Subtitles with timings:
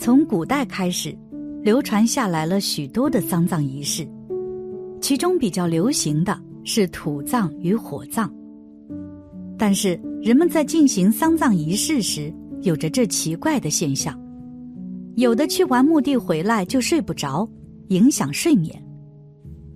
[0.00, 1.14] 从古代开始，
[1.62, 4.08] 流传下来了许多的丧葬仪式，
[4.98, 8.32] 其中比较流行的是土葬与火葬。
[9.58, 12.32] 但是人们在进行丧葬仪式时，
[12.62, 14.18] 有着这奇怪的现象：
[15.16, 17.46] 有的去完墓地回来就睡不着，
[17.88, 18.74] 影响睡眠；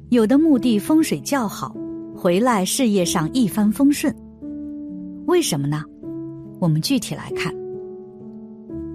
[0.09, 1.77] 有的墓地风水较好，
[2.17, 4.11] 回来事业上一帆风顺。
[5.27, 5.85] 为什么呢？
[6.61, 7.55] 我们具体来看：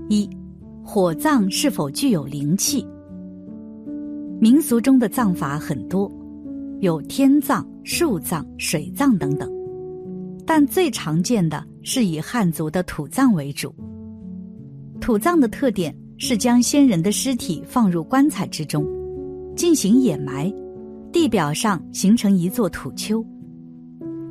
[0.09, 0.27] 一。
[0.83, 2.85] 火葬是否具有灵气？
[4.39, 6.11] 民俗中的葬法很多，
[6.79, 9.51] 有天葬、树葬、水葬等等，
[10.45, 13.73] 但最常见的是以汉族的土葬为主。
[14.99, 18.85] 土葬的特点是将先人的尸体放入棺材之中，
[19.55, 20.51] 进行掩埋，
[21.11, 23.23] 地表上形成一座土丘，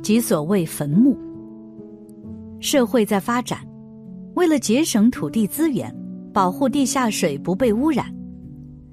[0.01, 1.17] 即所谓坟墓。
[2.59, 3.59] 社会在发展，
[4.35, 5.95] 为了节省土地资源。
[6.33, 8.05] 保护地下水不被污染，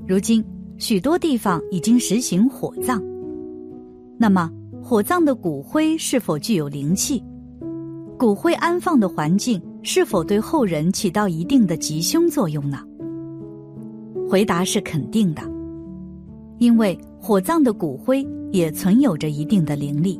[0.06, 0.44] 如今
[0.78, 3.02] 许多地方已经实行火葬。
[4.18, 4.50] 那么，
[4.82, 7.22] 火葬的骨灰是否具有灵气？
[8.18, 12.78] 骨灰安放的环境是否对后人起到一定的吉凶作用呢？
[14.28, 15.42] 回答是肯定的，
[16.58, 20.18] 因为火葬的骨灰也存有着一定的灵力。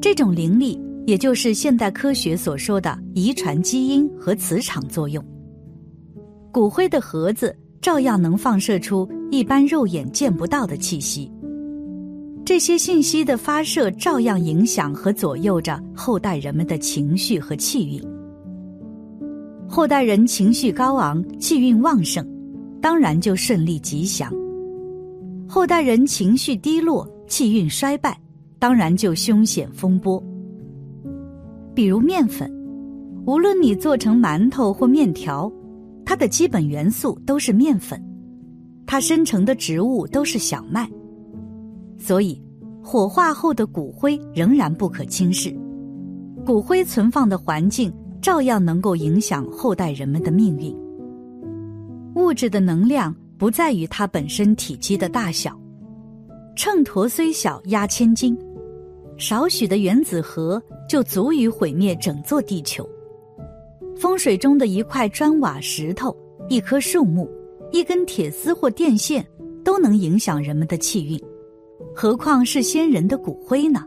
[0.00, 5.24] 这种灵力，也就是现代科学所说的遗传基因和磁场作用。
[6.50, 11.30] 骨灰的盒子照样能放射出一般肉眼见不到的气息，
[12.44, 18.02] 这些信息的发射照样影响和左右着后代人们的情绪和气运。
[19.68, 22.26] 后代人情绪高昂、气运旺盛，
[22.80, 24.32] 当然就顺利吉祥；
[25.46, 28.18] 后代人情绪低落、气运衰败，
[28.58, 30.22] 当然就凶险风波。
[31.74, 32.50] 比如面粉，
[33.26, 35.52] 无论你做成馒头或面条。
[36.08, 38.02] 它的基本元素都是面粉，
[38.86, 40.88] 它生成的植物都是小麦，
[41.98, 42.42] 所以
[42.82, 45.54] 火化后的骨灰仍然不可轻视。
[46.46, 50.74] 骨灰存放的环境照样能够影响后代人们的命运。
[52.14, 55.60] 物质的能量不在于它本身体积的大小，
[56.56, 58.34] 秤砣虽小压千斤，
[59.18, 62.88] 少许的原子核就足以毁灭整座地球。
[63.98, 66.16] 风水中的一块砖瓦石头、
[66.48, 67.28] 一棵树木、
[67.72, 69.26] 一根铁丝或电线，
[69.64, 71.20] 都能影响人们的气运，
[71.92, 73.84] 何况是先人的骨灰呢？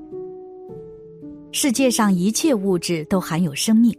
[1.53, 3.95] 世界上一切物质都含有生命，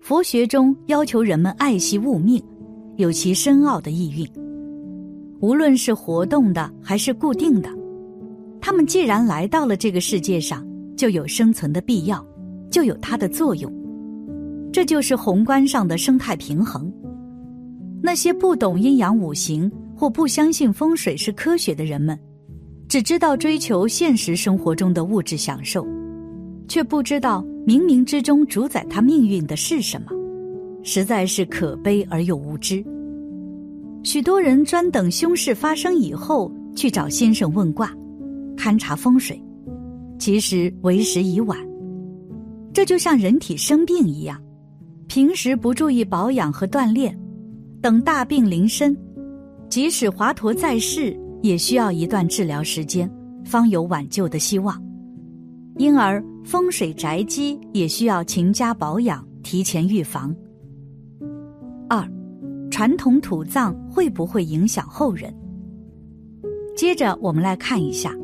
[0.00, 2.42] 佛学中要求人们爱惜物命，
[2.96, 4.26] 有其深奥的意蕴。
[5.40, 7.68] 无论是活动的还是固定的，
[8.62, 12.26] 他们既然来到了这个世界上，就有生存的必要，
[12.70, 13.70] 就有它的作用。
[14.82, 16.92] 这就是宏观上的生态平衡。
[18.02, 22.18] 那些不懂阴阳五行或不相信风水是科学的人们，
[22.88, 25.86] 只知道追求现实生活中的物质享受，
[26.66, 30.08] 却不知道冥冥之中主宰他命运的是什么，
[30.82, 32.84] 实在是可悲而又无知。
[34.02, 37.94] 许多人专等凶事发生以后去找先生问卦、
[38.56, 39.40] 勘察风水，
[40.18, 41.56] 其实为时已晚。
[42.72, 44.36] 这就像人体生病一样。
[45.14, 47.14] 平时不注意保养和锻炼，
[47.82, 48.96] 等大病临身，
[49.68, 53.12] 即使华佗在世，也需要一段治疗时间，
[53.44, 54.82] 方有挽救的希望。
[55.76, 60.34] 因而，风水宅基也需要勤加保养，提前预防。
[61.90, 62.02] 二，
[62.70, 65.30] 传统土葬会不会影响后人？
[66.74, 68.16] 接着，我们来看一下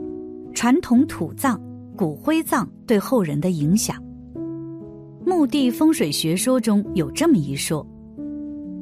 [0.55, 1.60] 传统土葬、
[1.94, 4.03] 骨灰葬对后人的影响。
[5.28, 7.87] 墓地风水学说中有这么一说：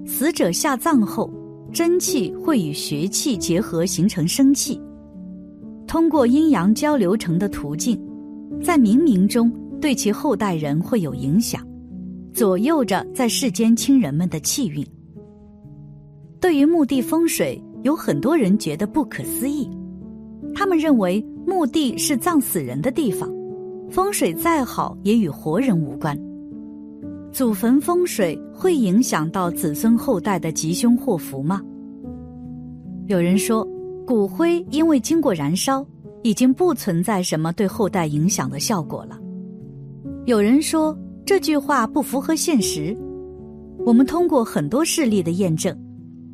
[0.07, 1.29] 死者下葬后，
[1.73, 4.81] 真气会与血气结合形成生气，
[5.89, 8.01] 通过阴阳交流成的途径，
[8.63, 11.61] 在冥冥中对其后代人会有影响，
[12.33, 14.87] 左右着在世间亲人们的气运。
[16.41, 19.69] 对于墓地风水，有很多人觉得不可思议，
[20.55, 23.29] 他们认为墓地是葬死人的地方，
[23.91, 26.17] 风水再好也与活人无关。
[27.37, 31.61] 祖坟风水会影响到子孙后代的吉凶祸福吗？
[33.09, 33.63] 有人说，
[34.07, 35.87] 骨灰因为经过燃烧，
[36.23, 39.21] 已经不存在什么对后代影响的效果了。
[40.25, 42.97] 有人说这句话不符合现实。
[43.85, 45.79] 我们通过很多事例的验证，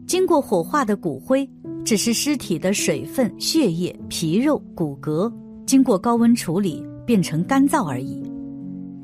[0.07, 1.45] 经过火化的骨灰
[1.85, 5.29] 只是尸体的水分、血液、皮肉、骨骼
[5.67, 8.23] 经过高温处理变成干燥而已。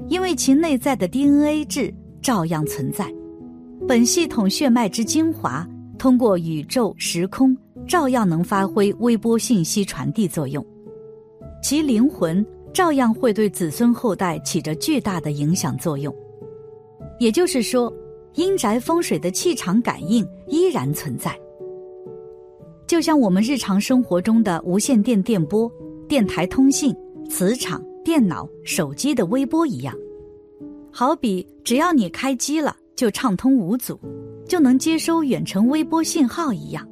[0.09, 3.13] 因为其内在的 DNA 质照样存在，
[3.87, 5.67] 本系统血脉之精华，
[5.99, 7.57] 通过宇宙时空，
[7.87, 10.65] 照样能发挥微波信息传递作用，
[11.63, 16.15] 其灵魂照样会对子孙后代起着巨大的影响作用。
[17.19, 17.93] 也就是说，
[18.35, 21.37] 阴宅风水的气场感应依然存在，
[22.87, 25.71] 就像我们日常生活中的无线电电波、
[26.09, 26.95] 电台通信、
[27.29, 29.95] 磁场、电脑、手机的微波一样。
[30.91, 34.01] 好比只要你开机了，就畅通无阻，
[34.47, 36.89] 就能接收远程微波信号一样，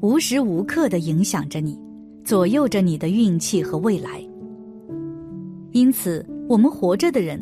[0.00, 1.78] 无时无刻的影响着你，
[2.24, 4.26] 左右着你的运气和未来。
[5.72, 7.38] 因此，我们活着的人。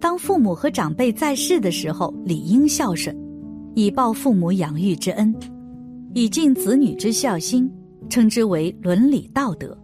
[0.00, 3.16] 当父母和长辈在世的时候，理应孝顺，
[3.76, 5.32] 以报父母养育之恩，
[6.14, 7.70] 以尽子女之孝心，
[8.08, 9.78] 称之为伦理道德，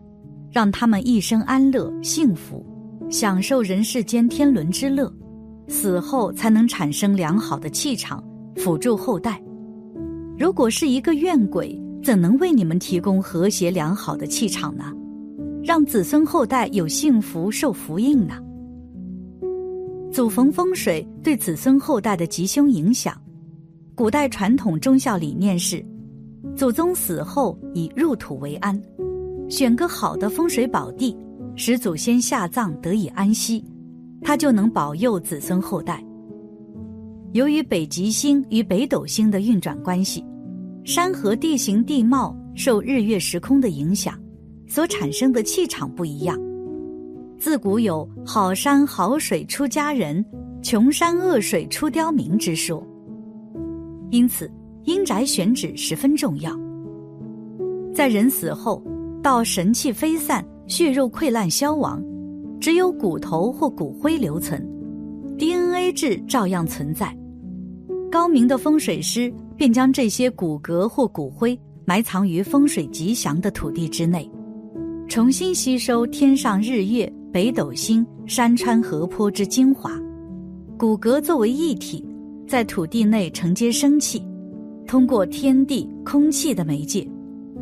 [0.56, 2.64] 让他们一生安乐幸福，
[3.10, 5.12] 享受人世间天伦之乐，
[5.68, 8.24] 死后才能产生良好的气场，
[8.56, 9.38] 辅助后代。
[10.38, 14.94] 如果是一个怨鬼，怎能为你们提供和谐良好的气场呢？
[15.62, 18.38] 让子孙后代有幸福受福应呢？
[20.10, 23.14] 祖坟风水对子孙后代的吉凶影响，
[23.94, 25.84] 古代传统忠孝理念是：
[26.56, 28.82] 祖宗死后以入土为安，
[29.48, 31.16] 选个好的风水宝地，
[31.54, 33.64] 使祖先下葬得以安息，
[34.22, 36.04] 他就能保佑子孙后代。
[37.32, 40.24] 由于北极星与北斗星的运转关系，
[40.84, 44.18] 山河地形地貌受日月时空的影响，
[44.66, 46.36] 所产生的气场不一样。
[47.38, 50.24] 自古有“好山好水出佳人，
[50.62, 52.84] 穷山恶水出刁民”之说，
[54.10, 54.50] 因此
[54.84, 56.50] 阴宅选址十分重要。
[57.94, 58.82] 在人死后，
[59.26, 62.00] 到神气飞散、血肉溃烂消亡，
[62.60, 64.64] 只有骨头或骨灰留存
[65.36, 67.12] ，DNA 质照样存在。
[68.08, 74.30] 高明的风水师便将这些骨骼或骨灰埋藏于风水吉祥的土地之内，
[75.08, 77.12] 重新吸收天上日月。
[77.32, 79.90] 北斗星、山川、河坡之精华，
[80.78, 82.06] 骨骼作为一体，
[82.46, 84.22] 在土地内承接生气，
[84.86, 87.04] 通过天地空气的媒介，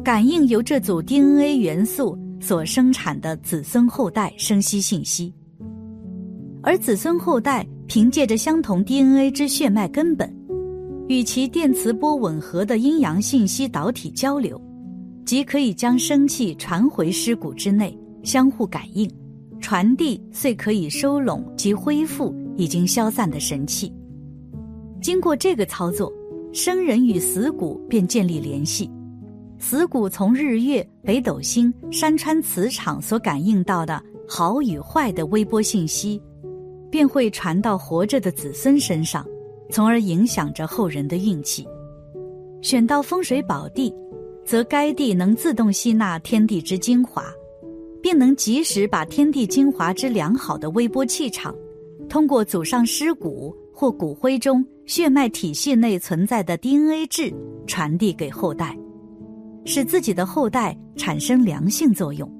[0.04, 5.32] 感应由这组 DNA 元素所生产的子孙后代生息信息。
[6.62, 10.30] 而子孙后代凭借着相同 DNA 之血脉根本，
[11.08, 14.60] 与其电磁波吻合的阴阳信息导体交流，
[15.24, 19.10] 即可以将生气传回尸骨之内，相互感应。
[19.58, 23.90] 传递遂可以收拢及恢复已经消散的神气。
[25.00, 26.12] 经过这个操作，
[26.52, 28.90] 生人与死骨便建立联系，
[29.66, 36.20] 死骨从日月、北斗星、山川磁场所感应到的好与坏的微波信息，
[36.90, 39.26] 便会传到活着的子孙身上，
[39.70, 41.66] 从而影响着后人的运气。
[42.60, 43.90] 选到风水宝地，
[44.44, 47.24] 则该地能自动吸纳天地之精华。
[48.02, 51.54] 便能及时把天地精华之良好的微波气场，
[52.06, 57.32] 通过祖上尸骨或骨灰中血脉体系内存在的 DNA 质
[57.66, 58.76] 传递给后代，
[59.64, 62.30] 使自己的后代产生良性作用，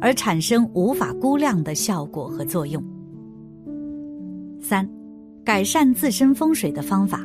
[0.00, 2.82] 而产生无法估量的效果和作用。
[4.60, 4.88] 三，
[5.44, 7.20] 改善自身风水的方法。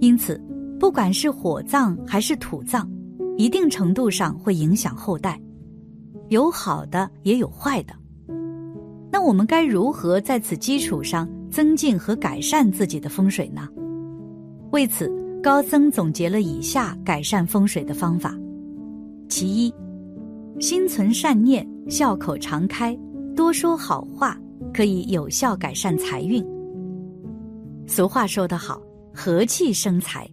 [0.00, 0.40] 因此，
[0.78, 2.88] 不管是火葬还是土葬，
[3.36, 5.40] 一定程度上会影响后代。
[6.28, 7.92] 有好的，也有坏的。
[9.10, 13.66] 那我们该如何在此基础上增进和改善自己的风水呢？
[14.70, 18.36] 为此，高僧总结了以下改善风水的方法：
[19.28, 19.72] 其一，
[20.58, 22.98] 心存善念，笑口常开，
[23.36, 24.36] 多说好话，
[24.74, 26.44] 可以有效改善财运。
[27.86, 28.82] 俗话说得好，
[29.14, 30.28] 和气生财，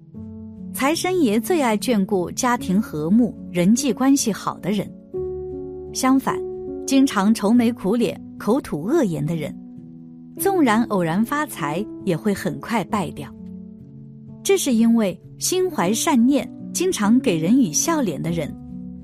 [0.73, 4.91] 财神爷最爱眷顾家庭和睦、人际关系好的人。
[5.93, 6.35] 相反，
[6.87, 9.55] 经常愁眉苦脸、口吐恶言的人，
[10.39, 13.33] 纵然偶然发财，也会很快败掉。
[14.45, 18.55] 这是因为心怀善念、经常给人以笑脸的人，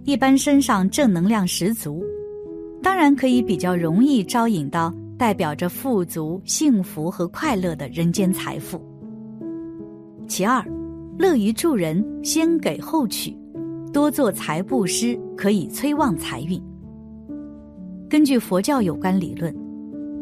[0.03, 2.03] 一般身上正能量十足，
[2.83, 8.79] 当然可以比较容易招引到代表着富足、幸福和快乐的人间财富。
[10.27, 10.63] 其二，
[11.17, 13.35] 乐于助人，先给后取，
[13.91, 16.61] 多做财布施，可以催旺财运。
[18.07, 19.51] 根据佛教有关理论，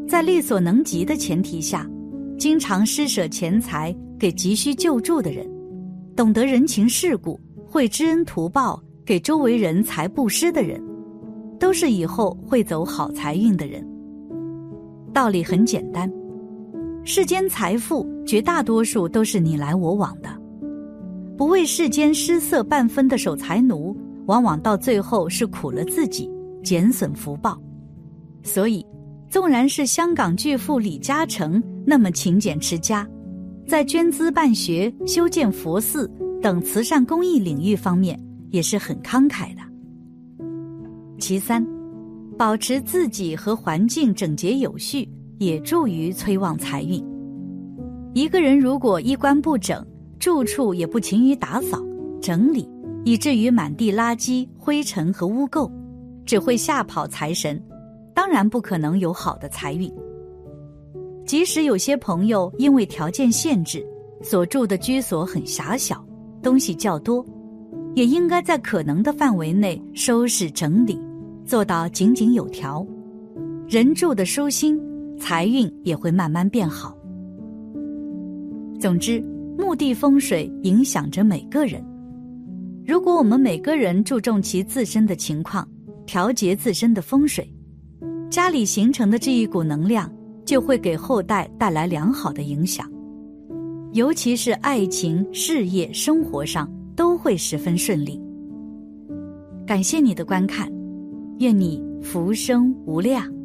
[0.07, 1.85] 在力所能及的前提下，
[2.39, 5.45] 经常施舍钱财给急需救助的人，
[6.15, 10.81] 懂得人情世故、会知恩图报、给周围人财布施的人，
[11.59, 13.85] 都是以后会走好财运的人。
[15.13, 16.09] 道理很简单，
[17.03, 20.29] 世间财富绝大多数都是你来我往的，
[21.37, 23.93] 不为世间失色半分的守财奴，
[24.27, 26.31] 往往到最后是苦了自己，
[26.63, 27.61] 减损福报。
[28.43, 28.85] 所以，
[29.29, 33.07] 纵然是香港巨富李嘉诚那么勤俭持家，
[33.67, 36.09] 在捐资办学、修建佛寺
[36.41, 38.19] 等慈善公益领域方面
[38.49, 39.61] 也是很慷慨的。
[41.19, 41.65] 其三，
[42.37, 45.07] 保持自己和环境整洁有序。
[45.39, 47.01] 也助于催旺财运。
[48.13, 49.81] 一个人如果衣冠不整，
[50.19, 51.81] 住处也不勤于打扫
[52.21, 52.69] 整理，
[53.05, 55.71] 以至于满地垃圾、灰尘和污垢，
[56.25, 57.57] 只会吓跑财神，
[58.19, 59.89] 当然不可能有好的财运。
[61.25, 63.81] 即使有些朋友因为条件限制，
[64.21, 66.05] 所住的居所很狭小，
[66.43, 67.25] 东西较多，
[67.95, 70.99] 也应该在可能的范围内收拾整理，
[71.45, 72.85] 做到井井有条，
[73.69, 74.77] 人住的舒心。
[75.17, 76.93] 财运也会慢慢变好。
[78.81, 79.21] 总之，
[79.57, 81.81] 墓地风水影响着每个人。
[82.85, 85.65] 如果我们每个人注重其自身的情况，
[86.05, 87.49] 调节自身的风水，
[88.29, 90.11] 家里形成的这一股能量
[90.45, 92.89] 就会给后代带来良好的影响，
[93.93, 98.21] 尤其是爱情、事业、生活上都会十分顺利。
[99.65, 100.71] 感谢你的观看，
[101.39, 103.38] 愿你福生无量。